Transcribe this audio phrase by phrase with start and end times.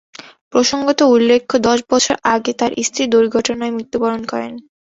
[0.53, 4.53] প্রসঙ্গত উল্লেখ্য, দশ বছর আগে তাঁর স্ত্রীও দূর্ঘটনায় মৃত্যুবরণ করেন।